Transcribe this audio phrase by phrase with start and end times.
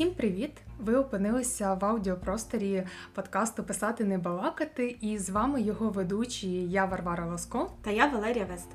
[0.00, 0.50] Всім привіт!
[0.78, 2.82] Ви опинилися в аудіопросторі
[3.14, 8.44] подкасту Писати не балакати, і з вами його ведучі я Варвара Ласко та я Валерія
[8.44, 8.74] Веста.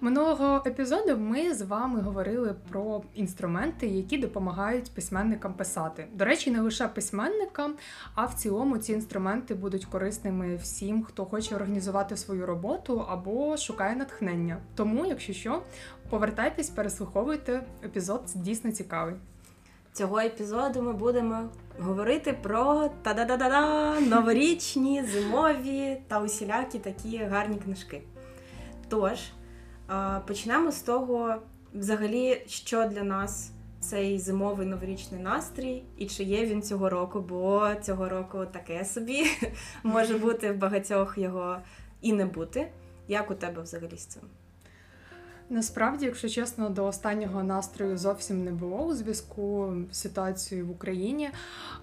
[0.00, 6.06] Минулого епізоду ми з вами говорили про інструменти, які допомагають письменникам писати.
[6.14, 7.74] До речі, не лише письменникам,
[8.14, 13.96] а в цілому ці інструменти будуть корисними всім, хто хоче організувати свою роботу або шукає
[13.96, 14.58] натхнення.
[14.74, 15.62] Тому, якщо що,
[16.10, 19.14] повертайтесь, переслуховуйте епізод дійсно цікавий.
[19.96, 28.02] Цього епізоду ми будемо говорити про та-да-да-да-да, новорічні, зимові та усілякі такі гарні книжки.
[28.88, 29.18] Тож,
[30.26, 31.34] почнемо з того,
[31.74, 37.70] взагалі, що для нас цей зимовий новорічний настрій, і чи є він цього року, бо
[37.82, 39.24] цього року таке собі
[39.82, 41.56] може бути в багатьох його
[42.00, 42.68] і не бути.
[43.08, 44.22] Як у тебе взагалі з цим?
[45.50, 51.30] Насправді, якщо чесно, до останнього настрою зовсім не було у зв'язку з ситуацією в Україні,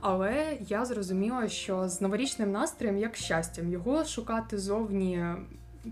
[0.02, 5.26] але я зрозуміла, що з новорічним настроєм як щастям його шукати зовні.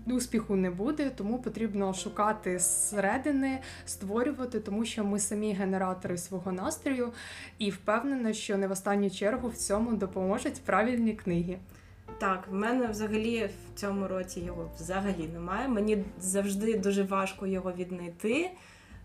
[0.06, 7.12] Успіху не буде, тому потрібно шукати зсередини, створювати, тому що ми самі генератори свого настрою,
[7.58, 11.58] і впевнена, що не в останню чергу в цьому допоможуть правильні книги.
[12.22, 15.68] Так, в мене взагалі в цьому році його взагалі немає.
[15.68, 18.50] Мені завжди дуже важко його віднайти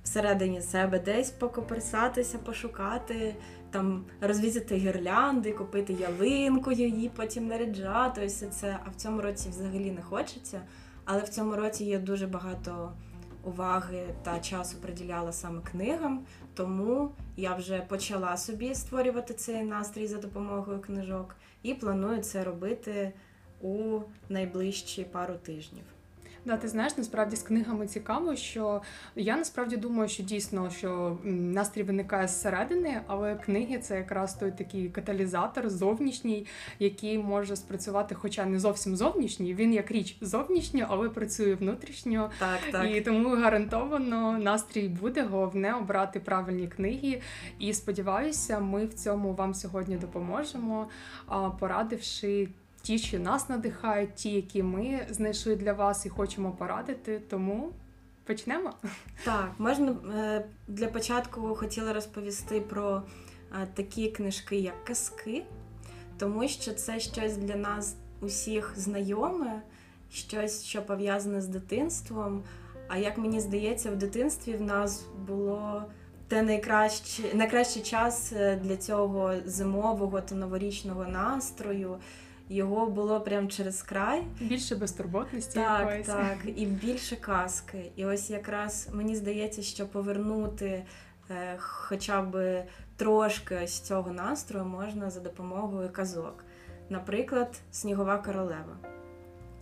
[0.03, 3.35] всередині себе, десь покоперсатися, пошукати,
[3.71, 8.25] там розвісити гірлянди, купити ялинку, її потім наряджати.
[8.25, 8.79] Ось це.
[8.85, 10.61] А в цьому році взагалі не хочеться.
[11.05, 12.91] Але в цьому році є дуже багато
[13.43, 20.17] уваги та часу приділяла саме книгам, тому я вже почала собі створювати цей настрій за
[20.17, 23.13] допомогою книжок і планую це робити
[23.61, 25.96] у найближчі пару тижнів.
[26.47, 28.81] Да, ти знаєш, насправді з книгами цікаво, що
[29.15, 34.89] я насправді думаю, що дійсно що настрій виникає зсередини, але книги це якраз той такий
[34.89, 36.47] каталізатор зовнішній,
[36.79, 39.53] який може спрацювати, хоча не зовсім зовнішній.
[39.53, 42.31] Він як річ зовнішньо, але працює внутрішньо.
[42.39, 42.95] Так, так.
[42.95, 45.23] І тому гарантовано настрій буде.
[45.23, 47.21] Головне обрати правильні книги.
[47.59, 50.87] І сподіваюся, ми в цьому вам сьогодні допоможемо,
[51.59, 52.47] порадивши
[52.87, 57.21] ті, що нас надихають, ті, які ми знайшли для вас і хочемо порадити.
[57.29, 57.71] Тому
[58.23, 58.73] почнемо.
[59.23, 63.03] Так, можна е, для початку хотіла розповісти про
[63.51, 65.43] е, такі книжки, як казки,
[66.17, 69.61] тому що це щось для нас усіх знайоме,
[70.11, 72.43] щось, що пов'язане з дитинством.
[72.87, 75.83] А як мені здається, в дитинстві в нас було
[76.27, 81.97] те найкраще, найкращий час е, для цього зимового та новорічного настрою
[82.49, 84.23] його було прям через край.
[84.39, 85.59] Більше безтурботності.
[85.59, 86.07] Так, якоїсь.
[86.07, 87.91] так, і більше казки.
[87.95, 90.83] І ось якраз мені здається, що повернути
[91.29, 92.63] е, хоча б
[92.95, 96.43] трошки ось цього настрою можна за допомогою казок.
[96.89, 98.77] Наприклад, Снігова королева,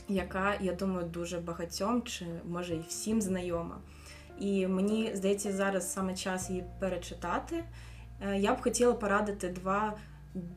[0.07, 3.77] яка, я думаю, дуже багатьом чи може і всім знайома.
[4.39, 7.63] І мені здається, зараз саме час її перечитати.
[8.21, 9.93] Е, я б хотіла порадити два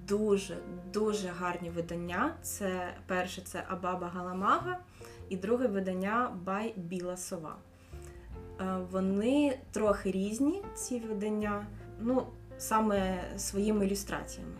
[0.09, 2.35] дуже-дуже гарні видання.
[2.43, 4.79] Це перше це Абаба Галамага,
[5.29, 7.57] і друге видання Бай Біла Сова.
[8.61, 11.67] Е, вони трохи різні, ці видання,
[12.01, 12.27] ну,
[12.59, 14.53] саме своїми ілюстраціями.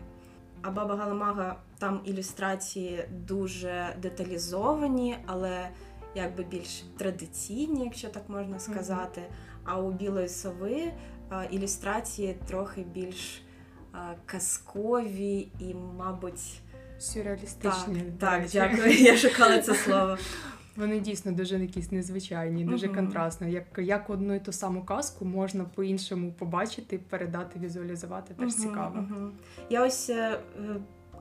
[0.61, 5.69] А Баба Галамага там ілюстрації дуже деталізовані, але
[6.15, 9.21] якби більш традиційні, якщо так можна сказати.
[9.63, 10.91] А у білої сови
[11.31, 13.41] е, ілюстрації трохи більш
[14.25, 16.61] казкові і, мабуть,
[16.99, 18.03] сюрреалістичні.
[18.19, 18.91] Так, так, дякую.
[18.91, 20.17] Я шукала це слово.
[20.75, 22.95] Вони дійсно дуже якісь незвичайні, дуже uh-huh.
[22.95, 23.47] контрастно.
[23.47, 28.99] Як як одну і ту саму казку можна по-іншому побачити, передати, візуалізувати, теж uh-huh, цікаво.
[28.99, 29.29] Uh-huh.
[29.69, 30.39] Я ось е,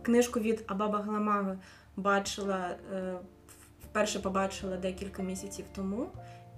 [0.03, 1.57] книжку від Абаба Гламага
[1.97, 3.15] бачила, е,
[3.85, 6.07] вперше побачила декілька місяців тому.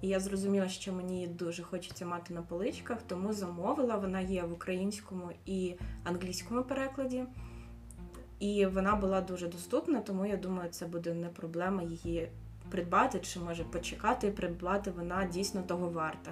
[0.01, 3.95] І я зрозуміла, що мені дуже хочеться мати на поличках, тому замовила.
[3.95, 7.23] Вона є в українському і англійському перекладі.
[8.39, 12.29] І вона була дуже доступна, тому я думаю, це буде не проблема її
[12.69, 14.91] придбати, чи може почекати і придбати.
[14.91, 16.31] Вона дійсно того варта.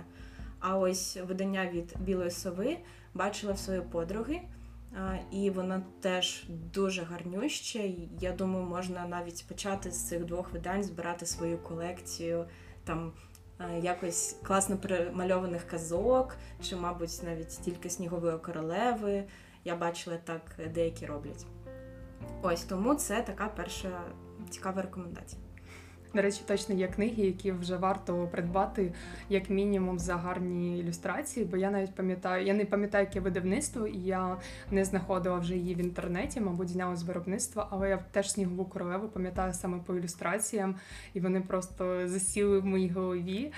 [0.59, 2.77] А ось видання від Білої сови
[3.13, 4.41] бачила в своєї подруги,
[5.31, 6.43] і вона теж
[6.73, 7.79] дуже гарнюща.
[8.19, 12.45] Я думаю, можна навіть почати з цих двох видань збирати свою колекцію
[12.83, 13.11] там
[13.81, 19.23] якось класно примальованих казок, чи, мабуть, навіть тільки снігової королеви.
[19.63, 20.41] Я бачила так,
[20.73, 21.45] деякі роблять.
[22.41, 24.01] Ось тому це така перша
[24.49, 25.41] цікава рекомендація.
[26.13, 28.93] До речі, точно є книги, які вже варто придбати
[29.29, 33.97] як мінімум за гарні ілюстрації, бо я навіть пам'ятаю, я не пам'ятаю, яке видавництво, і
[33.97, 34.37] я
[34.71, 39.07] не знаходила вже її в інтернеті, мабуть, зняла з виробництва, але я теж снігову королеву
[39.07, 40.75] пам'ятаю саме по ілюстраціям,
[41.13, 43.51] і вони просто засіли в моїй голові.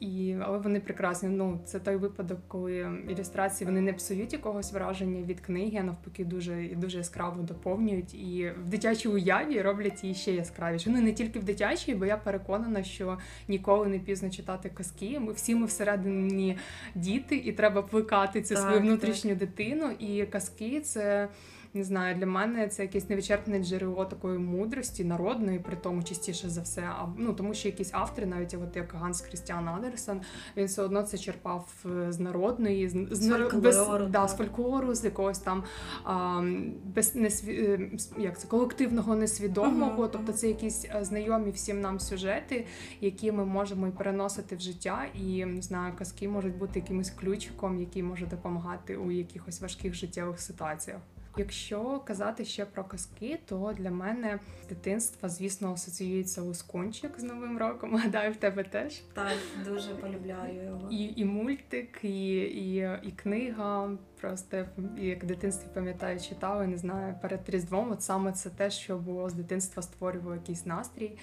[0.00, 1.28] І, Але вони прекрасні.
[1.28, 6.24] Ну, це той випадок, коли ілюстрації вони не псують якогось враження від книги, а навпаки,
[6.24, 8.14] дуже дуже яскраво доповнюють.
[8.14, 10.90] І в дитячій уяві роблять її ще яскравіше.
[10.90, 15.20] Ну не тільки в дитячій, бо я переконана, що ніколи не пізно читати казки.
[15.20, 16.58] Ми всі ми всередині
[16.94, 19.38] діти, і треба плекати цю Так, свою внутрішню так.
[19.38, 19.90] дитину.
[19.98, 21.28] І казки це
[21.74, 26.60] не знаю, для мене це якесь невичерпне джерело такої мудрості, народної, при тому частіше за
[26.60, 26.82] все.
[26.82, 30.20] А ну тому, що якісь автори, навіть от як Ганс Крістіан Андерсен,
[30.56, 34.94] він все одно це черпав е, з народної, з, З нар- фольклору, да, з фольклору,
[34.94, 35.64] з якогось там
[36.04, 36.42] а,
[36.84, 37.52] без несві...
[37.52, 39.92] е, як це колективного несвідомого.
[39.92, 42.66] Мгм, Тобто це якісь е, знайомі всім нам сюжети,
[43.00, 45.06] які ми можемо і переносити в життя.
[45.14, 50.40] І не знаю, казки можуть бути якимось ключиком, який може допомагати у якихось важких життєвих
[50.40, 51.00] ситуаціях.
[51.36, 57.58] Якщо казати ще про казки, то для мене з дитинства, звісно, асоціюється лускунчик з Новим
[57.58, 57.96] роком.
[57.96, 58.98] Гадаю, в тебе теж.
[59.12, 60.88] Так, дуже полюбляю його.
[60.90, 63.90] І, і мультик, і, і, і книга.
[64.20, 64.66] Просто
[64.98, 67.90] як в дитинстві пам'ятаю, читала, не знаю, перед Різдвом.
[67.92, 71.18] От саме це те, що було з дитинства, створювало якийсь настрій.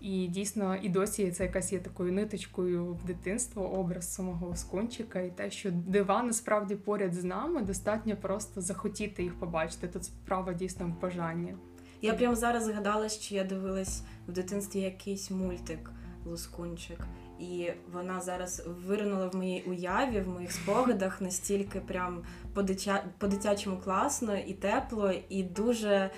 [0.00, 5.30] І дійсно, і досі це якась є такою ниточкою в дитинство, образ самого лоскунчика, і
[5.30, 9.88] те, що дива насправді поряд з нами, достатньо просто захотіти їх побачити.
[9.88, 11.54] Тут справа дійсно в бажанні.
[12.00, 15.90] Я прямо зараз згадала, що я дивилась в дитинстві якийсь мультик
[16.24, 16.98] Лускунчик.
[17.42, 22.22] І вона зараз виринула в моїй уяві, в моїх спогадах настільки прям
[22.54, 26.10] по-дитя- по-дитячому класно і тепло, і дуже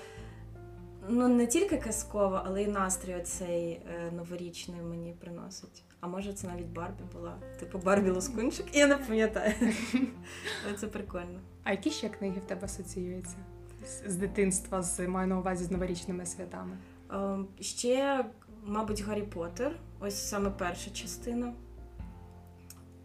[1.09, 5.83] ну не тільки казково, але й настрій оцей е, новорічний мені приносить.
[5.99, 7.37] А може це навіть Барбі була?
[7.59, 8.65] Типу Барбі Лускунчик?
[8.75, 9.53] Я не пам'ятаю.
[10.67, 11.39] Але це прикольно.
[11.63, 13.35] А які ще книги в тебе асоціюються
[13.85, 16.77] з, з дитинства, з маю на увазі з новорічними святами?
[17.11, 18.25] Ем, Ще,
[18.65, 19.75] мабуть, Гаррі Поттер.
[19.99, 21.53] Ось саме перша частина.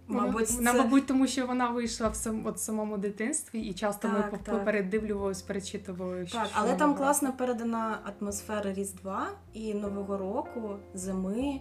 [0.07, 0.79] Мабуть, вона, це...
[0.79, 4.37] мабуть, тому що вона вийшла в сам, от самому дитинстві, і часто ми Так, по-
[4.37, 4.65] так.
[4.65, 6.19] передивлювалися, перечитували.
[6.19, 6.97] Так, що але там нового.
[6.97, 11.61] класно передана атмосфера Різдва і Нового року, зими.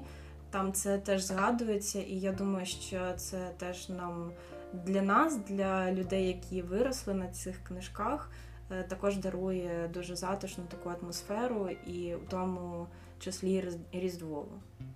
[0.51, 4.31] Там це теж згадується, і я думаю, що це теж нам
[4.73, 8.31] для нас, для людей, які виросли на цих книжках,
[8.71, 12.87] е, також дарує дуже затишну таку атмосферу, і в тому
[13.19, 14.51] числі Різ- Різдвову.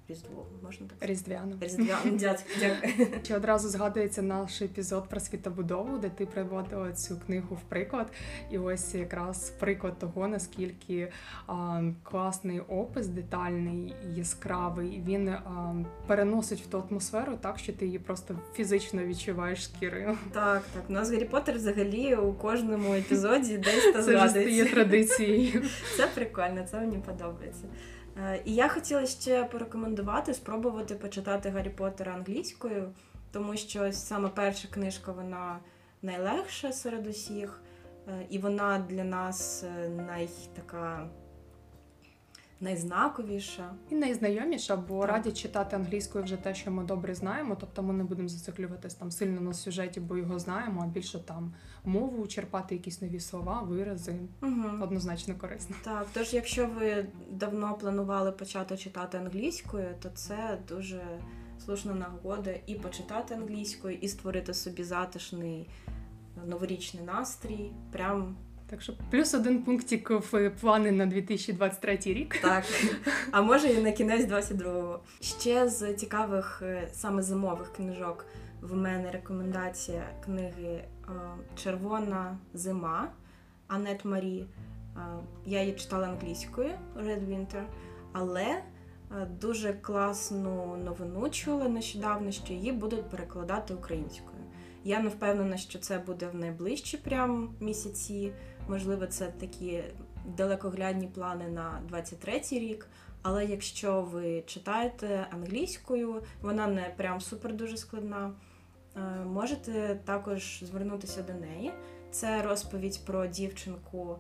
[0.10, 1.14] Різдвову, можна так сказати?
[1.14, 1.56] Різдвяну.
[1.62, 2.46] Різдвяну, дякую.
[2.60, 3.08] дякую.
[3.24, 8.08] Чи одразу згадується наш епізод про світобудову, де ти приводила цю книгу в приклад,
[8.52, 11.12] і ось якраз приклад того, наскільки
[11.48, 15.76] а, класний опис, детальний, яскравий, він а,
[16.08, 20.18] переносить в ту атмосферу так, що ти її просто фізично відчуваєш шкірою.
[20.32, 20.84] Так, так.
[20.90, 25.64] У нас Гаррі Поттер взагалі у кожному епізоді десь та Це вже стає традицією.
[25.98, 27.64] Це прикольно, це мені подобається.
[28.18, 32.94] Е, І я хотіла ще порекомендувати спробувати почитати Гаррі Поттера англійською,
[33.32, 35.60] тому що саме перша книжка вона
[36.02, 37.62] найлегша серед усіх,
[38.08, 41.10] е, і вона для нас е, най така
[42.64, 43.74] найзнаковіша.
[43.90, 45.10] І найзнайоміша, бо Так.
[45.10, 47.58] радять читати англійською вже те, що ми добре знаємо.
[47.60, 51.54] Тобто ми не будемо зациклюватись там сильно на сюжеті, бо його знаємо, а більше там
[51.86, 54.16] мову черпати якісь нові слова, вирази.
[54.42, 54.84] Угу.
[54.84, 55.76] Однозначно корисно.
[55.84, 61.02] Так, тож якщо ви давно планували почати читати англійською, то це дуже
[61.66, 65.70] слушна нагода і почитати англійською, і створити собі затишний
[66.38, 67.72] е, новорічний настрій.
[67.92, 68.36] Прям
[68.74, 72.36] Так що плюс один пунктик в плани на 2023 рік.
[72.42, 72.64] так.
[73.32, 75.00] А може і на кінець 22-го.
[75.22, 78.26] Ще з цікавих е, саме зимових книжок
[78.62, 80.86] в мене рекомендація книги е,
[81.56, 83.12] Червона зима
[83.68, 84.46] Анет Марі.
[84.96, 85.00] Е,
[85.46, 87.64] Я її читала англійською Red Winter,
[88.12, 88.62] але е,
[89.42, 94.33] дуже класну новину чула нещодавно, що її будуть перекладати українською.
[94.84, 98.32] Я не впевнена, що це буде в найближчі прям місяці.
[98.70, 99.84] Можливо, це такі
[100.38, 102.88] далекоглядні плани на 23-й рік.
[103.22, 108.32] Але якщо ви читаєте англійською, вона не прям супер дуже складна.
[108.98, 111.72] е, Можете також звернутися до неї.
[112.12, 114.18] Це розповідь про дівчинку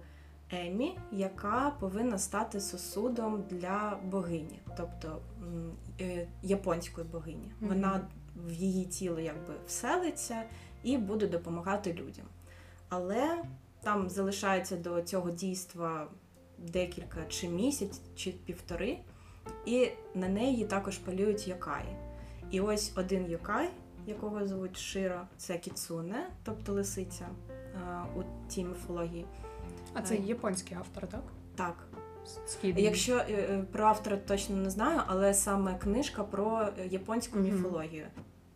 [0.51, 5.21] Емі, яка повинна стати сосудом для богині, тобто
[6.01, 7.51] е, японської богині.
[7.61, 8.01] Вона
[8.35, 10.43] в її тіло якби вселиться
[10.83, 12.25] і буде допомагати людям.
[12.89, 13.43] Але
[13.81, 16.07] там залишається до цього дійства
[16.57, 18.97] декілька чи місяць, чи півтори.
[19.65, 21.85] І на неї також полюють йокай.
[22.51, 23.69] І ось один йокай,
[24.07, 27.27] якого звуть Широ, це Кіцуне, тобто лисиця
[28.15, 29.25] у тій міфології.
[29.93, 31.23] А це японський автор, так?
[31.55, 31.87] Так.
[32.47, 32.83] Східний.
[32.83, 37.45] Якщо е, е, про автора точно не знаю, але саме книжка про японську Мгм.
[37.51, 38.05] міфологію.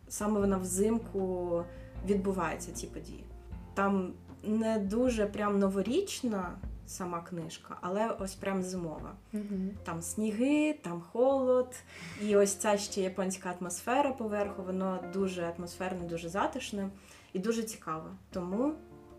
[0.08, 1.64] Саме вона взимку
[2.06, 3.24] відбувається ці події.
[3.74, 9.12] Там не дуже прям новорічна сама книжка, але ось прям зимова.
[9.32, 9.70] Мгм.
[9.84, 11.76] Там сніги, там холод,
[12.22, 16.88] і ось ця ще японська атмосфера поверху, воно дуже атмосферне, дуже затишне
[17.32, 18.10] і дуже цікаво.
[18.30, 18.72] Тому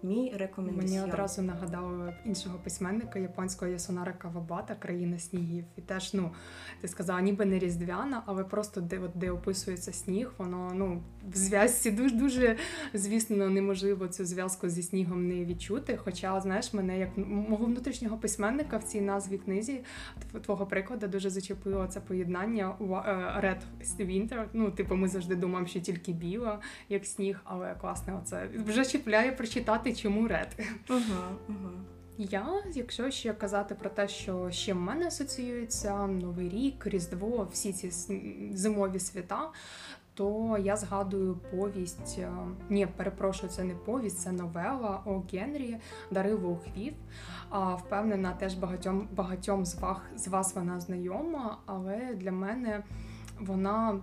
[0.03, 0.89] мій рекомендаціон.
[0.89, 5.65] Мені одразу нагадало іншого письменника японського Ясунара Кавабата Країна снігів.
[5.77, 6.31] І теж, ну,
[6.81, 11.01] ти сказала, ніби не різдвяна, але просто де, от, де описується сніг, воно ну,
[11.33, 12.55] в зв'язці дуже, дуже,
[12.93, 15.99] звісно, неможливо цю зв'язку зі снігом не відчути.
[16.03, 19.81] Хоча, знаєш, мене як мого внутрішнього письменника в цій назві книзі
[20.45, 22.83] твого прикладу дуже зачепило це поєднання е,
[23.47, 23.59] Red
[23.99, 24.45] Winter.
[24.53, 29.31] Ну, типу, ми завжди думаємо, що тільки біла, як сніг, але класне оце вже чіпляє
[29.31, 30.47] прочитати, чому Red.
[30.89, 30.99] Угу,
[31.49, 31.69] угу.
[32.17, 37.73] Я, якщо ще казати про те, що ще в мене асоціюється Новий рік, Різдво, всі
[37.73, 37.91] ці
[38.53, 39.49] зимові свята,
[40.13, 42.19] то я згадую повість.
[42.19, 42.31] е,
[42.69, 45.77] Ні, перепрошую, це не повість, це новела О Генрі
[46.11, 46.93] Дари Волхвів.
[47.49, 52.83] А впевнена, теж багатьом багатьом з вас з вас вона знайома, але для мене
[53.39, 53.99] вона.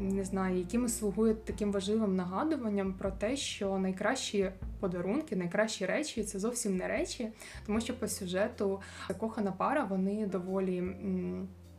[0.00, 6.38] Не знаю, якими слугує таким важливим нагадуванням про те, що найкращі подарунки, найкращі речі це
[6.38, 7.28] зовсім не речі,
[7.66, 10.84] тому що по сюжету закохана пара вони доволі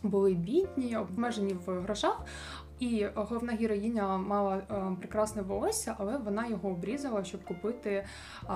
[0.04, 2.26] були бідні, обмежені в грошах.
[2.80, 8.06] І головна героїня мала е, прекрасне волосся, але вона його обрізала, щоб купити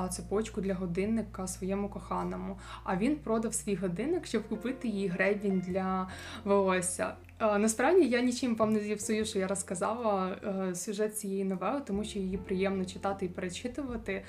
[0.09, 2.57] цепочку для годинника своєму коханому.
[2.83, 6.07] А він продав свій годинник, щоб купити їй гребінь для
[6.43, 7.15] волосся.
[7.39, 12.03] Е, Насправді я нічим вам не зіпсую, що я розказала е, сюжет цієї новели, тому
[12.03, 14.23] що її приємно читати і перечитувати.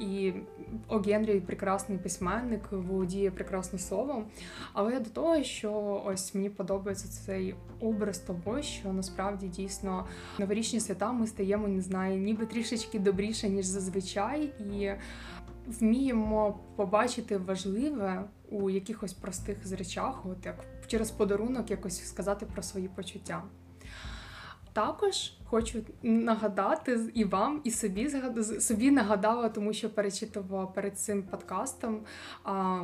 [0.00, 0.32] І
[0.88, 4.26] О Генрі прекрасний письменник, володіє прекрасно словом.
[4.72, 10.06] Але до того, що ось мені подобається цей образ того, що насправді дійсно
[10.38, 14.90] новорічні свята ми стаємо, не знаю, ніби трішечки добріше, ніж зазвичай, і
[15.66, 22.62] вміємо побачити важливе у якихось простих з речах, от як через подарунок якось сказати про
[22.62, 23.42] свої почуття.
[24.76, 28.10] Також хочу нагадати і вам, і собі
[28.60, 32.00] собі нагадала, тому що перечитувала перед цим подкастом
[32.44, 32.82] а,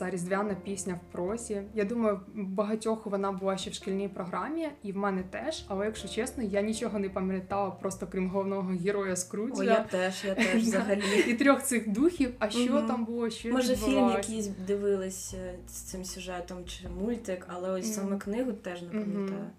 [0.00, 1.62] Різдвяна пісня в прозі.
[1.74, 5.64] Я думаю, багатьох вона була ще в шкільній програмі, і в мене теж.
[5.68, 9.60] Але якщо чесно, я нічого не пам'ятала просто крім головного героя Скруджа.
[9.60, 11.24] О, я теж, я теж взагалі.
[11.28, 12.34] І трьох цих духів.
[12.38, 12.86] А що Мгм.
[12.86, 13.30] там було?
[13.30, 18.52] Що Може, фільм якийсь дивились е, з цим сюжетом чи мультик, але ось саме книгу
[18.52, 19.50] теж не пам'ятаю.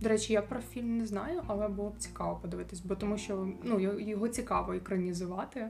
[0.00, 3.48] До речі, я про фільм не знаю, але було б цікаво подивитись, бо тому що
[3.64, 5.66] ну його- цікаво екранізувати.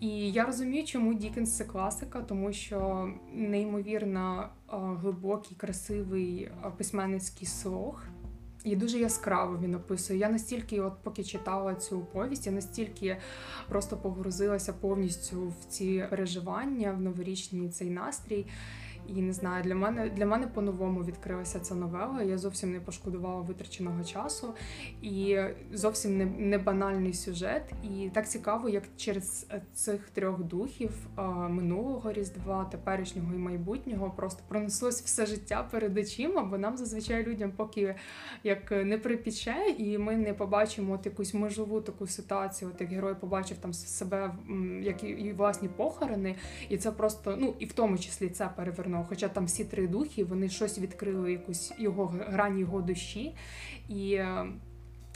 [0.00, 8.02] І я розумію, чому Дікенс це класика, тому що неймовірно глибокий, красивий письменницький слог.
[8.64, 10.18] І дуже яскраво він описує.
[10.18, 13.16] Я настільки, от поки читала цю повість, я настільки
[13.68, 18.46] просто погрузилася повністю в ці переживання, в новорічний цей настрій.
[19.08, 22.22] І не знаю, для мене для мене по-новому відкрилася ця новела.
[22.22, 24.54] Я зовсім не пошкодувала витраченого часу,
[25.02, 25.38] і
[25.72, 27.62] зовсім не, не банальний сюжет.
[27.82, 30.90] І так цікаво, як через е, цих трьох духів
[31.48, 37.52] минулого різдва, теперішнього і майбутнього просто пронеслось все життя перед очима, бо нам зазвичай людям
[37.56, 37.94] поки
[38.44, 42.70] як не припіче, і ми не побачимо от якусь межову таку ситуацію.
[42.74, 44.34] От як герой побачив там себе,
[44.82, 46.36] як і власні похорони,
[46.68, 48.93] і це просто, ну і в тому числі це перевернуло.
[49.08, 53.34] Хоча там всі три духи, вони щось відкрили, якусь його грані його душі.
[53.88, 54.20] І,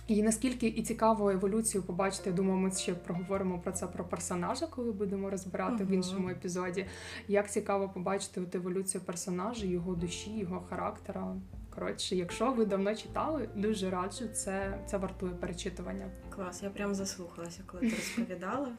[0.06, 4.66] і наскільки і цікаво еволюцію побачити, я думаю, ми ще проговоримо про це про персонажа,
[4.66, 6.86] коли будемо розбирати в іншому епізоді.
[7.28, 11.36] Як цікаво побачити от еволюцію персонажа, його душі, його характера.
[11.74, 16.10] Коротше, якщо ви давно читали, дуже раджу, це, це вартує перечитування.
[16.30, 18.72] Клас, я прям заслухалася, коли ти розповідала.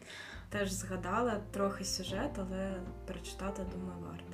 [0.49, 4.28] Теж згадала трохи сюжет, але перечитати, думаю, варто.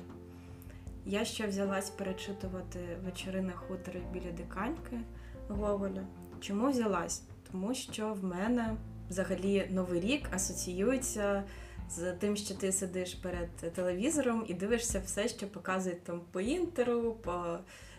[1.08, 5.00] Я ще взялась перечитувати вечори на хуторі біля диканьки
[5.48, 6.06] Гоголя.
[6.40, 7.22] Чому взялась?
[7.52, 8.76] Тому що в мене
[9.10, 11.44] взагалі Новий рік асоціюється
[11.90, 17.16] з тим, що ти сидиш перед телевізором і дивишся все, що показують там по інтеру,
[17.22, 17.58] по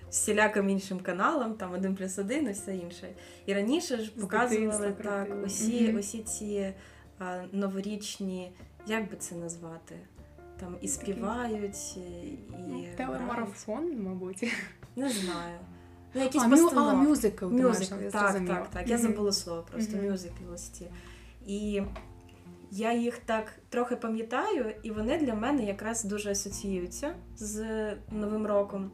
[0.10, 3.08] всіляким іншим каналам, там один плюс один і все інше.
[3.46, 6.74] І раніше ж показували так усі, усі ці
[7.20, 8.52] а, новорічні,
[8.88, 9.96] як би це назвати?
[10.60, 12.88] Там і співають, і.
[12.98, 14.54] Телемарафон, мабуть.
[14.96, 15.60] Не знаю.
[16.14, 17.10] Ну, якісь а, мю, а, постановки.
[17.10, 18.56] мюзикл, ти Мюзикл, я так, зрозуміла.
[18.56, 18.88] так, так.
[18.88, 20.10] Я забула слово просто Мгм.
[20.10, 20.88] мюзикл ось ці.
[21.46, 21.82] І
[22.72, 27.66] я їх так трохи пам'ятаю, і вони для мене якраз дуже асоціюються з
[28.12, 28.92] Новим роком.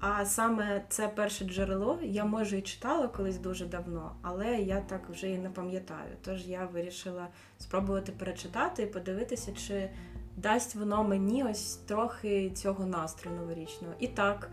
[0.00, 5.10] А саме це перше джерело я може і читала колись дуже давно, але я так
[5.10, 6.10] вже і не пам'ятаю.
[6.24, 9.90] Тож я вирішила спробувати перечитати і подивитися, чи
[10.36, 13.94] дасть воно мені ось трохи цього настрою новорічного.
[13.98, 14.50] І так,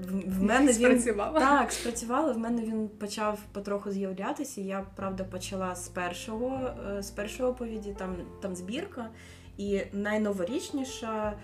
[0.00, 1.40] в, мене він Спрацювала?
[1.40, 2.32] так, спрацювало.
[2.32, 4.60] В мене він почав потроху з'являтися.
[4.60, 9.10] Я правда почала з першого е, з першої оповіді, там, там збірка.
[9.56, 11.38] І найноворічніша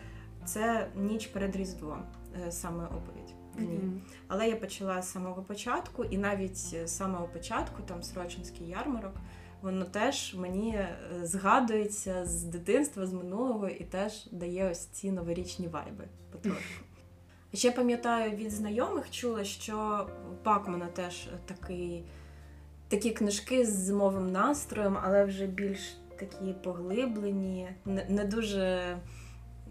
[0.44, 2.02] це ніч перед Різдвом,
[2.46, 3.34] е, саме оповідь.
[3.58, 4.02] Мгм.
[4.28, 9.14] Але я почала з самого початку, і навіть з самого початку, там Срочинський ярмарок,
[9.64, 15.68] воно теж мені е, згадується з дитинства, з минулого, і теж дає ось ці новорічні
[15.68, 16.84] вайби потрошку.
[17.54, 22.04] Ще пам'ятаю від знайомих чула, що у Пакмана теж такий,
[22.88, 28.96] такі книжки з зимовим настроєм, але вже більш такі поглиблені, не, не дуже.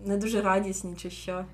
[0.06, 1.46] Не дуже радісні, чи що.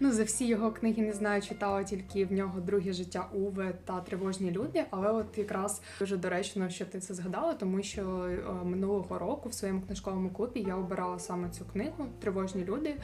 [0.00, 4.00] Ну, за всі його книги не знаю, читала тільки в нього друге життя Уве та
[4.00, 4.84] тривожні люди.
[4.90, 9.54] Але от якраз дуже доречно, що ти це згадала, тому що е, минулого року в
[9.54, 12.94] своєму книжковому клубі я обирала саме цю книгу Тривожні люди.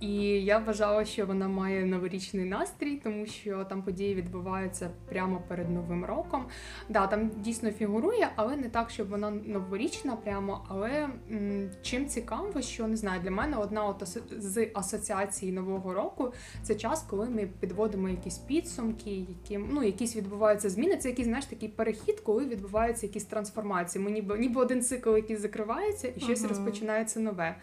[0.00, 0.14] І
[0.44, 6.04] я вважала, що вона має новорічний настрій, тому що там події відбуваються прямо перед новим
[6.04, 6.44] роком.
[6.88, 10.64] Да, там дійсно фігурує, але не так, щоб вона новорічна, прямо.
[10.68, 16.32] Але м, чим цікаво, що не знаю, для мене одна от з асоціацій нового року
[16.62, 20.96] це час, коли ми підводимо якісь підсумки, які ну якісь відбуваються зміни.
[20.96, 24.04] Це якийсь знаєш такий перехід, коли відбуваються якісь трансформації.
[24.04, 26.48] Ми ніби ніби один цикл, який закривається, і щось Мгм.
[26.48, 27.56] розпочинається нове.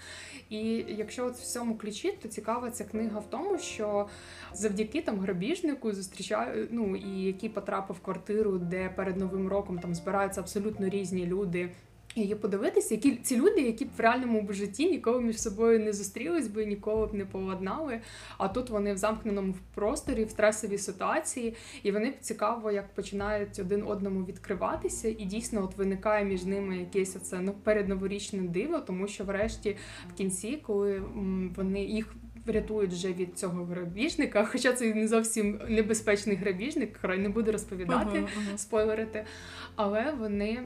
[0.49, 4.07] І якщо от в цьому ключі, то цікава ця книга в тому, що
[4.53, 9.95] завдяки там грабіжнику зустрічаю, ну і який потрапив в квартиру, де перед новим роком там
[9.95, 11.69] збираються абсолютно різні люди.
[12.15, 15.93] І подивитися, які ці люди, які б в реальному б житті ніколи між собою не
[15.93, 17.99] зустрілись би, ніколи б не поладнали.
[18.37, 23.83] А тут вони в замкненому просторі, в стресовій ситуації, і вони цікаво, як починають один
[23.87, 29.23] одному відкриватися, і дійсно от виникає між ними якесь оце ну передноворічне диво, тому що
[29.23, 29.77] врешті
[30.09, 31.03] в кінці, коли
[31.55, 32.15] вони їх.
[32.45, 38.19] Врятують вже від цього грабіжника, хоча це не зовсім небезпечний грабіжник, край не буду розповідати,
[38.19, 38.57] Мгм, мгм.
[38.57, 39.25] спойлерити,
[39.75, 40.59] але вони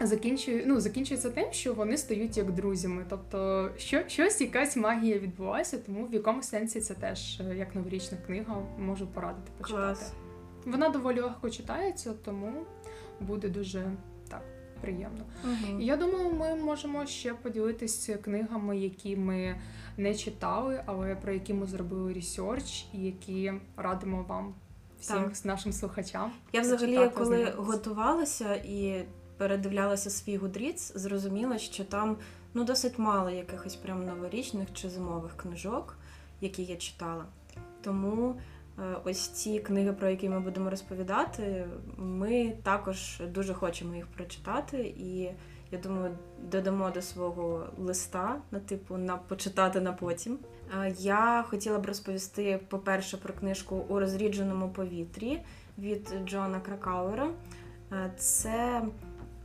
[0.00, 3.06] закінчують, ну, закінчується тим, що вони стають як друзями.
[3.08, 8.18] Тобто, що, щось, якась магія відбулася, тому в якомусь сенсі це теж е, як новорічна
[8.26, 9.82] книга можу порадити почитати.
[9.82, 10.12] Клас.
[10.66, 12.52] Вона доволі легко читається, тому
[13.20, 13.90] буде дуже
[14.28, 14.42] так
[14.80, 15.24] приємно.
[15.80, 19.60] І Я думаю, ми можемо ще поділитися книгами, які ми
[19.96, 24.54] не читали, але про які ми зробили research, і які радимо вам
[25.00, 25.44] всім Так.
[25.44, 26.32] нашим слухачам.
[26.52, 29.04] Я взагалі, коли готувалася і
[29.36, 32.16] передивлялася свій Goodreads, зрозуміла, що там
[32.54, 35.96] ну досить мало якихось прям новорічних чи зимових книжок,
[36.40, 37.24] які я читала.
[37.82, 38.34] Тому
[38.78, 44.94] е, ось ці книги, про які ми будемо розповідати, ми також дуже хочемо їх прочитати,
[44.98, 45.30] і
[45.72, 46.18] я думаю,
[46.50, 50.38] додамо до свого листа на типу на почитати на потім.
[50.84, 55.40] Е, Я хотіла б розповісти, по-перше, про книжку у розрідженому повітрі
[55.78, 57.30] від Джона Кракауера.
[57.92, 58.82] Е, Це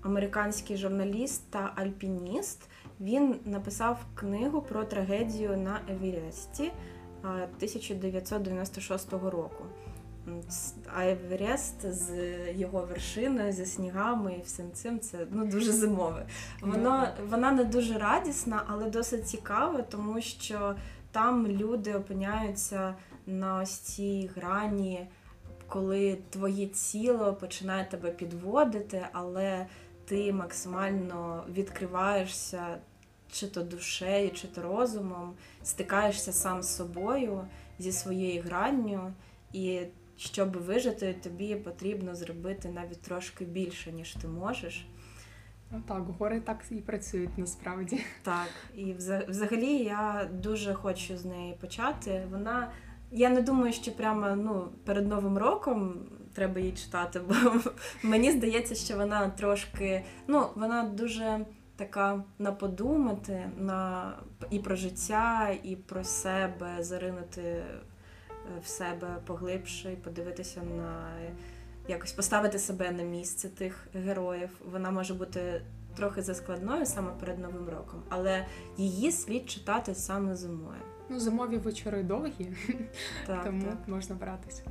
[0.01, 2.61] американський журналіст та альпініст.
[2.99, 6.71] Він написав книгу про трагедію на Евересті е,
[7.23, 9.65] 1996 року.
[10.95, 12.11] А Еверест з
[12.53, 16.25] його вершиною, зі снігами і всім цим це ну, дуже зимове.
[16.61, 20.75] Воно, вона не дуже радісна, але досить цікава, тому що
[21.11, 25.07] там люди опиняються на ось цій грані,
[25.67, 29.67] коли твоє тіло починає тебе підводити, але
[30.11, 32.77] ти максимально відкриваєшся
[33.31, 37.47] чи то душею, чи то розумом, стикаєшся сам з собою
[37.79, 39.13] зі своєю гранню,
[39.53, 39.81] і
[40.17, 44.87] щоб вижити, тобі потрібно зробити навіть трошки більше, ніж ти можеш.
[45.71, 47.99] Ну так, гори так і працюють насправді.
[48.23, 48.93] Так, і
[49.27, 52.27] взагалі я дуже хочу з неї почати.
[52.31, 52.71] Вона.
[53.11, 57.35] Я не думаю, що прямо ну, перед Новим роком треба її читати, бо
[58.03, 60.03] мені здається, що вона трошки.
[60.27, 64.13] Ну, вона дуже така на подумати, на
[64.49, 67.63] і про життя, і про себе, заринути е,
[68.63, 71.11] в себе поглибше, і подивитися на
[71.87, 74.49] якось поставити себе на місце тих героїв.
[74.71, 75.61] Вона може бути
[75.95, 78.45] трохи заскладною саме перед Новим роком, але
[78.77, 80.81] її слід читати саме зимою.
[81.09, 82.53] Ну, зимові вечори довгі,
[83.27, 83.77] Так, тому так.
[83.87, 84.63] можна братися.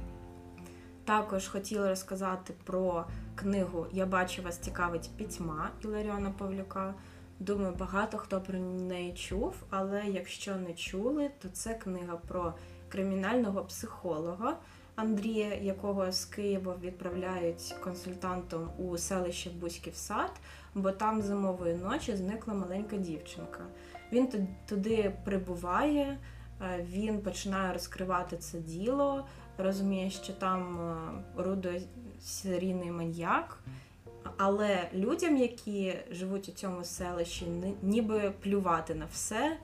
[1.04, 6.94] Також хотіла розказати про книгу Я бачу вас цікавить пітьма Іларіона Павлюка.
[7.40, 12.54] Думаю, багато хто про неї чув, але якщо не чули, то це книга про
[12.88, 14.56] кримінального психолога
[14.96, 20.30] Андрія, якого з Києва відправляють консультантом у селище Бузьків сад,
[20.74, 23.60] бо там зимової ночі зникла маленька дівчинка.
[24.12, 26.18] Він туди прибуває,
[26.62, 29.26] е, він починає розкривати це діло,
[29.62, 31.83] розуміє, що там е, орудує
[32.20, 33.59] серійний маньяк.
[34.37, 37.46] Але людям, які живуть у цьому селищі,
[37.83, 39.57] ніби плювати на все.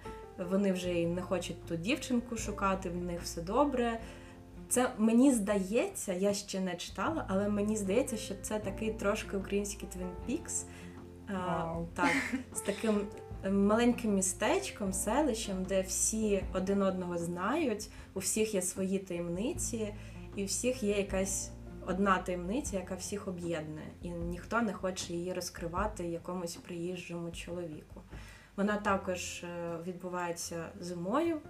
[0.51, 4.01] Вони вже і не хочуть ту дівчинку шукати, в них все добре.
[4.69, 9.89] Це мені здається, я ще не читала, але мені здається, що це такий трошки український
[9.89, 10.65] Twin Peaks.
[11.29, 12.11] А, Так,
[12.55, 13.03] з таким е,
[13.51, 19.95] маленьким містечком, селищем, де всі один одного знають, у всіх є свої таємниці,
[20.37, 21.51] і у всіх є якась
[21.87, 28.03] одна таємниця, яка всіх об'єднує, і ніхто не хоче її розкривати якомусь приїжджому чоловіку.
[28.57, 31.41] Вона також е, відбувається зимою,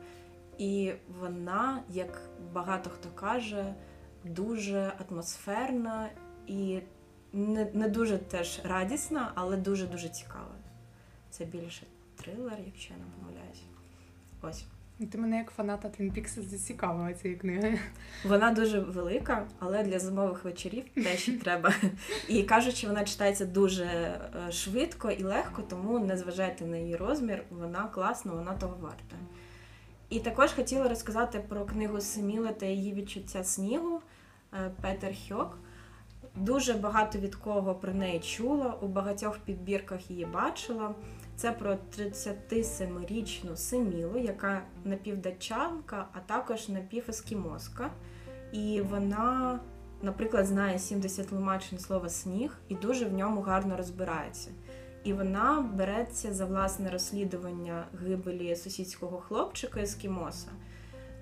[0.58, 2.20] і вона, як
[2.52, 3.74] багато хто каже,
[4.24, 6.08] дуже атмосферна
[6.46, 6.80] і
[7.32, 10.55] не, не дуже теж радісна, але дуже дуже цікава.
[11.38, 11.82] Це більше
[12.16, 13.62] трилер, якщо я не помиляюсь.
[14.42, 14.64] Ось.
[15.10, 17.78] Ти мене як фаната Twin Peaks зацікавила цієї книги.
[18.24, 21.74] Вона дуже велика, але для зимових вечорів теж треба.
[22.28, 26.96] І кажуть, що вона читається дуже е, швидко і легко, тому не зважайте на її
[26.96, 29.16] розмір, вона класна, вона того варта.
[30.08, 34.00] І також хотіла розказати про книгу Семіла та її відчуття снігу
[34.52, 35.58] е, Петер Хьок.
[36.36, 40.94] Дуже багато від кого про неї чула, у багатьох підбірках її бачила.
[41.36, 47.90] Це про 37-річну Семілу, яка напівдатчанка, а також напівескімоска.
[48.52, 49.60] І вона,
[50.02, 54.50] наприклад, знає 70 тлумачень слова сніг і дуже в ньому гарно розбирається.
[55.04, 60.48] І вона береться за власне розслідування гибелі сусідського хлопчика ескімоса,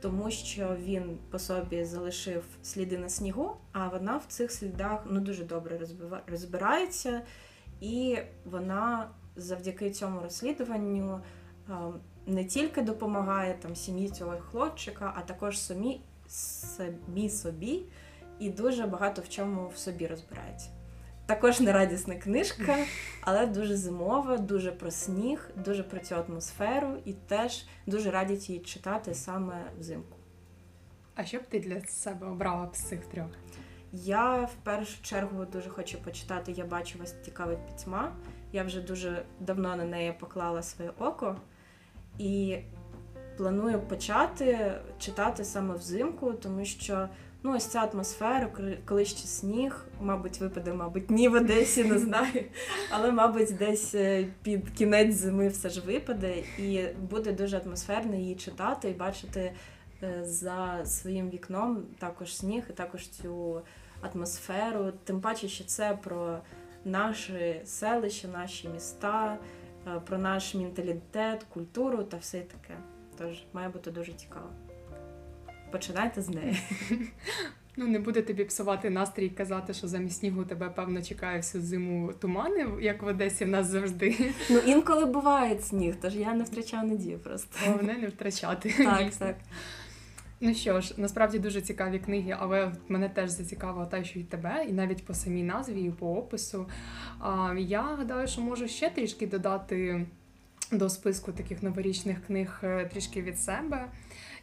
[0.04, 5.20] тому що він по собі залишив сліди на снігу, а вона в цих слідах ну
[5.20, 5.80] дуже добре
[6.26, 7.22] розбирається,
[7.80, 11.20] і вона завдяки цьому розслідуванню
[12.26, 17.82] не тільки допомагає там сім'ї цього хлопчика, а також самі, самі собі,
[18.38, 20.68] і дуже багато в чому в собі розбирається.
[21.26, 22.76] Також нерадісна книжка,
[23.20, 28.60] але дуже зимова, дуже про сніг, дуже про цю атмосферу, і теж дуже радять її
[28.60, 30.16] читати саме взимку.
[31.14, 33.30] А що б ти для себе обрала з цих трьох?
[33.92, 38.12] Я в першу чергу дуже хочу почитати Я бачу вас цікавить пітьма.
[38.52, 41.36] Я вже дуже давно на неї поклала своє око
[42.18, 42.58] і
[43.36, 47.08] планую почати читати саме взимку, тому що
[47.44, 48.50] ну, ось ця атмосфера,
[48.84, 52.44] коли- ще сніг, мабуть, випаде, мабуть, ні в Одесі, не знаю.
[52.90, 58.34] Але, мабуть, десь е, під кінець зими все ж випаде, і буде дуже атмосферно її
[58.34, 59.52] читати і бачити
[60.02, 63.62] е, за своїм вікном також сніг і також цю
[64.00, 64.92] атмосферу.
[65.04, 66.38] Тим паче, що це про
[66.84, 69.38] наші селища, наші міста,
[69.86, 72.74] е, про наш менталітет, культуру та все таке.
[73.18, 74.48] Тож має бути дуже цікаво.
[75.74, 76.56] Починайте з неї.
[77.76, 81.64] Ну, не буде тобі псувати настрій і казати, що замість снігу тебе, певно, чекає всю
[81.64, 84.32] зиму тумани, як в Одесі в нас завжди.
[84.50, 87.48] Ну інколи буває сніг, тож я не втрачаю надію просто.
[87.66, 88.74] Головне не втрачати.
[88.84, 89.36] Так, так.
[90.40, 94.66] Ну що ж, насправді дуже цікаві книги, але мене теж зацікавило те, що й тебе,
[94.68, 96.66] і навіть по самій назві, і по опису.
[97.58, 100.06] Я гадаю, що можу ще трішки додати
[100.72, 103.86] до списку таких новорічних книг е, трішки від себе.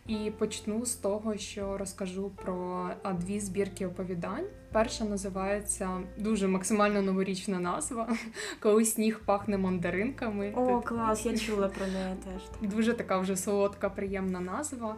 [0.08, 4.46] І почну з того, що розкажу про дві збірки оповідань.
[4.72, 8.10] Перша називається дуже максимально новорічна назва,
[8.60, 10.54] коли сніг пахне мандаринками.
[10.56, 12.72] О, Тут клас, я чула про неї теж.
[12.72, 14.96] Дуже така вже солодка, приємна назва.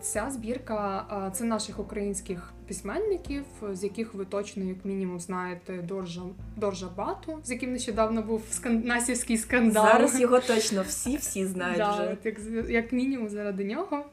[0.00, 6.22] Ця збірка це наших українських письменників, з яких ви точно, як мінімум, знаєте Доржа,
[6.56, 8.80] Доржа Бату, з яким нещодавно був скан...
[8.80, 9.84] насівський скандал.
[9.86, 12.12] Зараз його точно всі-всі знають Да, вже.
[12.12, 14.04] от як, як мінімум заради нього.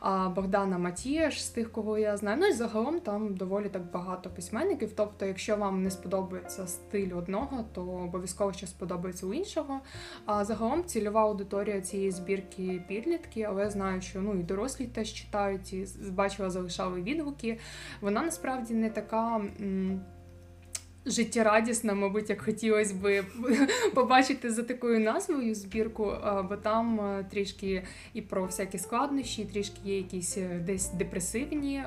[0.00, 2.38] А Богдана Матієш, з тих, кого я знаю.
[2.40, 4.55] Ну і загалом там доволі так багато письменників.
[4.96, 9.80] Тобто, якщо вам не сподобається стиль одного, то обов'язково ще сподобається у іншого.
[10.26, 15.12] А загалом цільова аудиторія цієї збірки підлітки, але я знаю, що ну і дорослі теж
[15.12, 17.58] читають, і бачила, залишали відгуки.
[18.00, 19.40] Вона насправді не така.
[21.06, 23.24] Життєрадісна, мабуть, як хотілося би
[23.94, 26.12] побачити за такою назвою збірку,
[26.48, 27.82] бо там е, трішки
[28.14, 31.82] і про всякі складнощі, трішки є якісь е, десь депресивні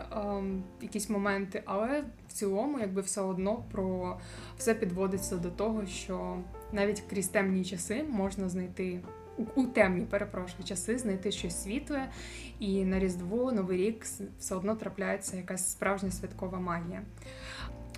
[0.82, 4.18] якісь моменти, але в цілому, якби все одно про
[4.58, 6.38] все підводиться до того, що
[6.72, 9.00] навіть крізь темні часи можна знайти.
[9.56, 12.10] У темні, перепрошую, часи знайти щось світле,
[12.60, 14.06] і на Різдво, Новий рік
[14.40, 17.02] все одно трапляється якась справжня святкова магія.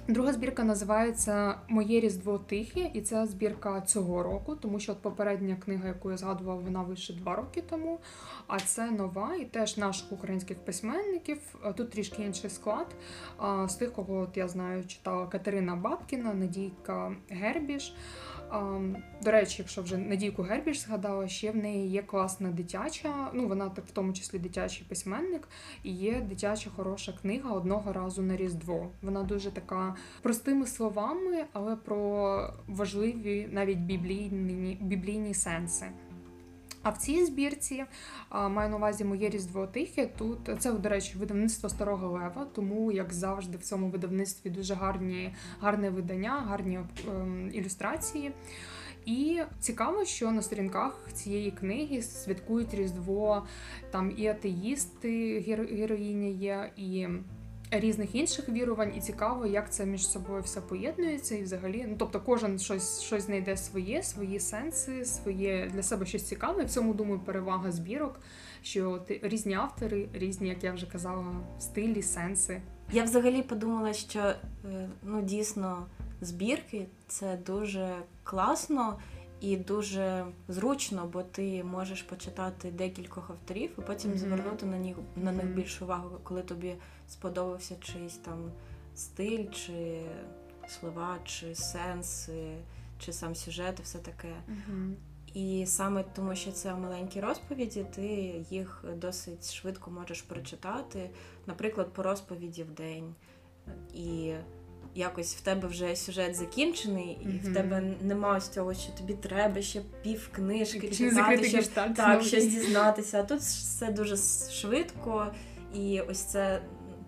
[0.08, 5.56] Друга збірка називається Моє Різдво Тихе, і це збірка цього року, тому що от попередня
[5.56, 8.00] книга, яку я згадувала, вона вийшла два роки тому.
[8.48, 11.38] А це нова і теж наших українських письменників.
[11.76, 12.88] Тут трішки інший склад.
[13.68, 17.94] З тих, кого от я знаю, читала Катерина Бабкіна, Надійка Гербіш.
[19.24, 23.66] До речі, якщо вже Надійку Гербіш згадала, ще в неї є класна дитяча, ну вона
[23.66, 25.48] в тому числі дитячий письменник,
[25.84, 28.92] і є дитяча хороша книга одного разу на Різдво.
[29.02, 35.86] Вона дуже така простими словами, але про важливі навіть біблійні, біблійні сенси.
[36.84, 37.86] А в цій збірці
[38.32, 40.10] маю на увазі моє різдво тихе.
[40.18, 45.34] Тут це, до речі, видавництво старого лева, тому, як завжди, в цьому видавництві дуже гарні,
[45.60, 48.32] гарне видання, гарні ем, ілюстрації.
[49.06, 53.48] І цікаво, що на сторінках цієї книги святкують Різдво
[53.92, 55.40] там і атеїсти,
[55.72, 57.08] героїня є, і
[57.72, 62.20] різних інших вірувань, і цікаво, як це між собою все поєднується, і взагалі, ну тобто,
[62.20, 66.64] кожен щось щось знайде своє, свої сенси, своє для себе щось цікаве.
[66.64, 68.20] В цьому думаю, перевага збірок,
[68.62, 71.26] що ти різні автори, різні, як я вже казала,
[71.60, 72.62] стилі, сенси.
[72.94, 74.36] Я взагалі подумала, що е,
[75.04, 75.86] ну дійсно
[76.22, 79.00] збірки це дуже класно.
[79.42, 84.18] І дуже зручно, бо ти можеш почитати декількох авторів і потім mm-hmm.
[84.18, 86.76] звернути на них на них більшу увагу, коли тобі
[87.08, 88.52] сподобався чийсь там
[88.96, 90.02] стиль, чи
[90.68, 92.56] слова, чи сенси,
[93.00, 94.28] чи сам сюжет, і все таке.
[94.28, 94.94] Mm-hmm.
[95.34, 98.06] І саме тому, що це маленькі розповіді, ти
[98.50, 101.10] їх досить швидко можеш прочитати,
[101.48, 103.16] наприклад, по розповіді в день.
[103.94, 104.34] І
[104.96, 107.52] якось в тебе вже сюжет закінчений, і mm-hmm.
[107.52, 112.48] в тебе нема ось цього, що тобі треба ще пів книжки читати, щоб так, щось
[112.48, 113.20] дізнатися.
[113.20, 114.18] А тут все дуже
[114.52, 115.28] швидко,
[115.74, 116.62] і ось це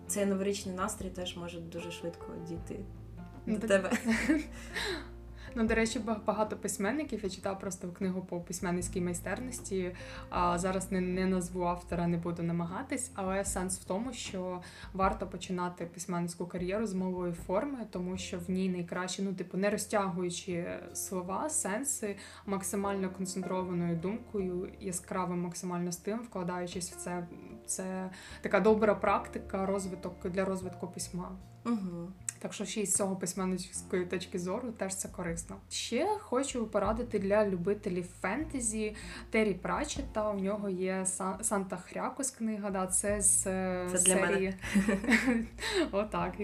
[0.06, 2.80] цей новорічний настрій теж може дуже швидко дійти
[3.46, 3.92] ну, до тебе.
[5.56, 7.20] Ну, до речі, багато письменників.
[7.22, 9.94] Я читала просто книгу по письменницькій майстерності.
[10.30, 14.60] А зараз не не назву автора, не буду намагатись, але сенс в тому, що
[14.92, 19.70] варто починати письменницьку кар'єру з малої форми, тому що в ній найкраще, ну, типу, не
[19.70, 27.26] розтягуючи слова, сенси, максимально концентрованою думкою, яскравим максимально стилем, вкладаючись в це.
[27.66, 31.36] Це така добра практика, розвиток для розвитку письма.
[31.66, 32.12] Угу.
[32.44, 35.56] Так що ще й з цього письменницької точки зору теж це корисно.
[35.70, 38.96] Ще хочу порадити для любителів фентезі
[39.30, 40.30] Террі Прачета.
[40.30, 41.06] У нього є
[41.42, 42.70] Санта Хрякус книга.
[42.70, 43.42] Да, Це з
[43.90, 44.54] це серії.
[45.92, 46.34] Отак.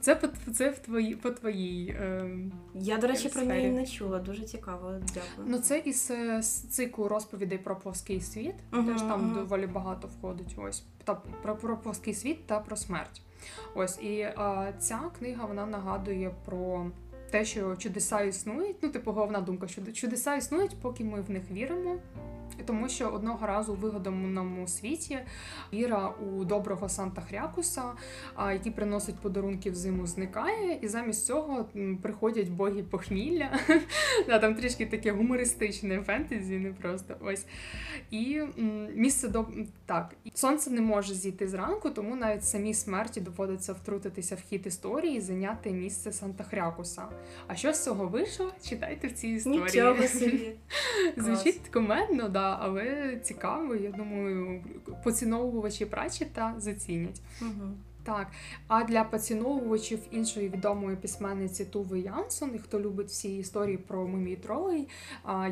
[0.00, 1.88] Це по це в твої по твоїй.
[1.88, 2.30] Е,
[2.74, 3.46] Я, до речі, сфері.
[3.46, 4.18] про неї не чула.
[4.18, 4.92] Дуже цікаво.
[5.14, 5.46] Дякую.
[5.46, 8.54] Ну, це із з циклу розповідей про плоский світ.
[8.72, 9.34] Uh-huh, Теж там uh-huh.
[9.34, 10.56] доволі багато входить.
[10.56, 13.22] Ось та про, про плоский світ та про смерть.
[13.74, 16.86] Ось і а, ця книга вона нагадує про
[17.30, 18.76] те, що чудеса існують.
[18.82, 21.96] Ну, типу, головна думка, що чудеса існують, поки ми в них віримо.
[22.66, 25.18] Тому що одного разу у вигаданому світі
[25.72, 27.82] віра у доброго Санта Хрякуса,
[28.38, 31.66] який приносить подарунки в зиму, зникає, і замість цього
[32.02, 33.50] приходять боги похмілля.
[34.40, 37.46] Там трішки таке гумористичне фентезі, не просто ось.
[38.10, 38.40] І
[38.94, 39.46] місце до
[39.86, 45.16] так, сонце не може зійти зранку, тому навіть самій смерті доводиться втрутитися в хід історії
[45.16, 47.02] і зайняти місце Санта Хрякуса.
[47.46, 48.52] А що з цього вийшло?
[48.68, 49.62] Читайте в цій історії.
[49.62, 50.52] Нічого собі.
[51.16, 53.74] Звучить комедно, да але цікаво.
[53.74, 54.64] Я думаю,
[55.04, 57.20] поціновувачі Прачета зацінять.
[57.40, 57.70] Угу.
[58.04, 58.26] Так,
[58.68, 64.36] а для поціновувачів іншої відомої письменниці Туви Янсон, і хто любить всі історії про мумій
[64.36, 64.88] тролей,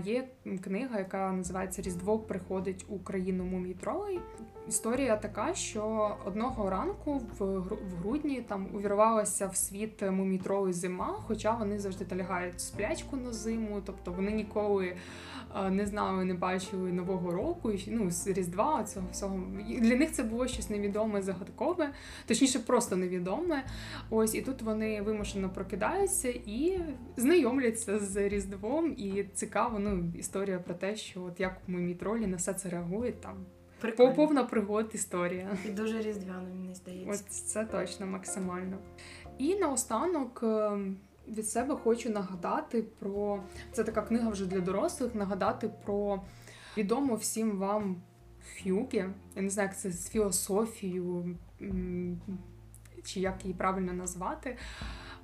[0.05, 0.29] є
[0.65, 4.21] книга, яка називається Різдво приходить у країну мумій тролей.
[4.69, 7.69] Історія така, що одного ранку в
[8.01, 14.13] грудні там увірвалася в світ мумій зима, хоча вони завжди долягають сплячку на зиму, тобто
[14.13, 14.97] вони ніколи
[15.71, 19.41] не знали, не бачили нового року, ну з Різдва цього всього.
[19.81, 21.91] Для них це було щось невідоме, загадкове,
[22.41, 23.65] точніше, просто невідоме.
[24.11, 26.81] Ось і тут вони вимушено прокидаються і
[27.17, 28.95] знайомляться з Різдвом.
[28.97, 33.21] І цікаво, ну історія про те, що от як мумі тролі на все це реагують
[33.21, 33.47] там.
[33.81, 34.15] Прикольно.
[34.15, 35.59] Повна пригод історія.
[35.69, 37.25] І дуже різдвяно, мені здається.
[37.27, 38.79] От це точно максимально.
[39.39, 40.97] І наостанок ем,
[41.29, 43.41] від себе хочу нагадати про
[43.73, 45.15] це така книга вже для дорослих.
[45.15, 46.23] Нагадати про
[46.77, 48.03] відому всім вам
[48.57, 49.05] Х'югі.
[49.37, 51.37] Я не знаю, як це з філософією,
[53.05, 54.57] чи як її правильно назвати.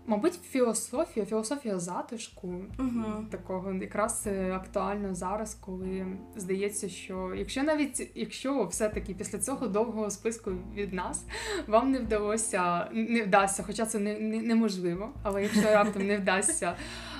[0.08, 3.26] Мабуть, філософія, філософія затишку угу.
[3.30, 10.10] такого якраз е, актуально зараз, коли здається, що якщо навіть якщо все-таки після цього довгого
[10.10, 11.26] списку від нас
[11.66, 16.76] вам не вдалося, не вдасться, хоча це не, не неможливо, але якщо раптом не вдасться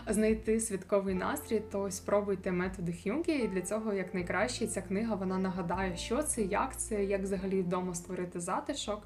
[0.07, 3.33] знайти святковий настрій, то спробуйте методи хюге.
[3.33, 7.63] І для цього як найкраще ця книга вона нагадає, що це, як це, як взагалі
[7.63, 9.03] вдома створити затишок.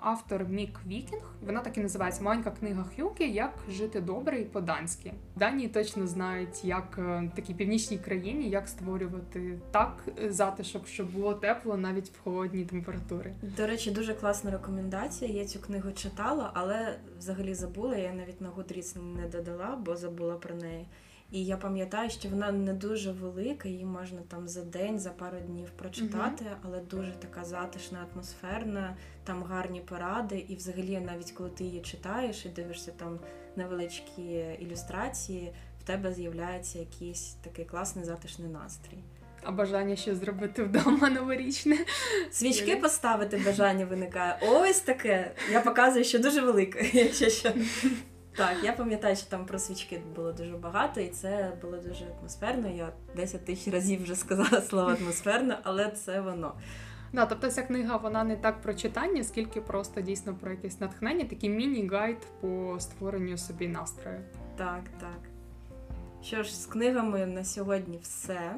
[0.00, 5.12] Автор Мік Вікінг, вона так і називається маленька книга хюге Як жити добре і по-данськи.
[5.36, 11.34] Данці точно знають, як е, в такій північній країні, як створювати так затишок, щоб було
[11.34, 13.34] тепло навіть в холодній температури.
[13.42, 15.30] До речі, дуже класна рекомендація.
[15.30, 17.96] Я цю книгу читала, але взагалі забула.
[17.96, 20.86] Я навіть на Goodreads не додала, бо забула про неї.
[21.30, 25.38] І я пам'ятаю, що вона не дуже велика, її можна там за день, за пару
[25.38, 26.56] днів прочитати, mm-hmm.
[26.62, 30.44] але дуже така затишна, атмосферна, там гарні поради.
[30.48, 33.18] І взагалі, навіть коли ти її читаєш і дивишся там
[33.56, 38.98] невеличкі ілюстрації, в тебе з'являється якийсь такий класний затишний настрій.
[39.42, 41.78] А бажання що зробити вдома новорічне.
[42.30, 44.38] Свічки поставити бажання виникає.
[44.42, 45.34] Ось таке.
[45.52, 46.90] Я показую, що дуже велике.
[46.92, 47.52] якщо що.
[48.38, 52.68] Так, я пам'ятаю, що там про свічки було дуже багато, і це було дуже атмосферно.
[52.68, 56.54] Я 10 тисяч разів вже сказала слово атмосферно, але це воно.
[57.12, 61.24] Да, тобто ця книга вона не так про читання, скільки просто дійсно про якесь натхнення,
[61.24, 64.20] такий міні-гайд по створенню собі настрою.
[64.56, 65.20] Так, так.
[66.22, 68.56] Що ж, з книгами на сьогодні все.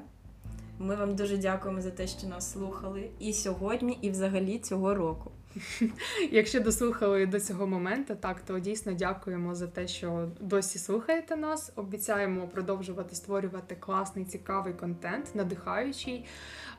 [0.78, 5.30] Ми вам дуже дякуємо за те, що нас слухали і сьогодні, і взагалі цього року.
[6.30, 11.72] Якщо дослухали до цього моменту, так то дійсно дякуємо за те, що досі слухаєте нас.
[11.76, 16.24] Обіцяємо продовжувати створювати класний, цікавий контент, надихаючий,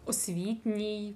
[0.05, 1.15] освітній,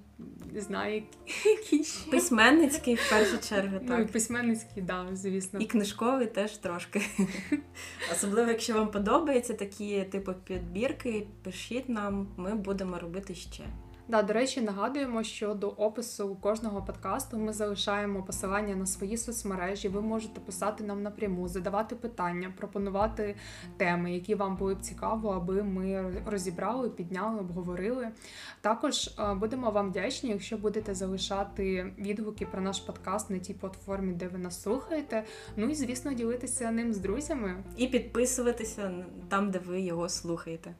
[0.53, 1.03] не знаю,
[1.45, 2.11] який ще.
[2.11, 3.79] письменницький в першу чергу.
[3.79, 3.89] так.
[3.89, 5.59] Ну і письменницький, да, звісно.
[5.59, 7.01] І книжковий теж трошки.
[8.11, 13.63] Особливо, якщо вам подобаються такі типу підбірки, пишіть нам, ми будемо робити ще.
[14.07, 19.89] Да, до речі, нагадуємо, що до опису кожного подкасту ми залишаємо посилання на свої соцмережі.
[19.89, 23.35] Ви можете писати нам напряму, задавати питання, пропонувати
[23.77, 28.09] теми, які вам були б цікаво, аби ми розібрали, підняли, обговорили.
[28.61, 34.27] Також будемо вам вдячні, якщо будете залишати відгуки про наш подкаст на тій платформі, де
[34.27, 35.23] ви нас слухаєте.
[35.55, 40.75] Ну і звісно, ділитися ним з друзями і підписуватися там, де ви його слухаєте.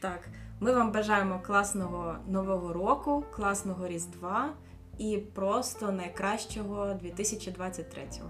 [0.00, 0.20] Так.
[0.62, 4.52] Ми вам бажаємо класного нового року, класного Різдва
[4.98, 8.28] і просто найкращого 2023-го.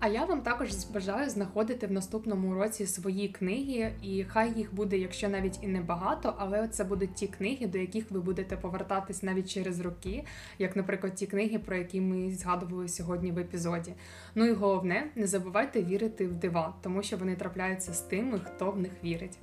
[0.00, 4.98] А я вам також бажаю знаходити в наступному році свої книги, і хай їх буде,
[4.98, 9.22] якщо навіть і не багато, але це будуть ті книги, до яких ви будете повертатись
[9.22, 10.24] навіть через роки,
[10.58, 13.94] як, наприклад, ті книги, про які ми згадували сьогодні в епізоді.
[14.34, 18.70] Ну і головне, не забувайте вірити в дива, тому що вони трапляються з тими, хто
[18.70, 19.38] в них вірить.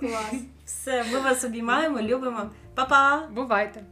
[0.00, 0.34] Клас.
[0.64, 2.50] Все, ми вас обіймаємо, любимо.
[2.74, 3.28] Па-па!
[3.34, 3.84] Бувайте!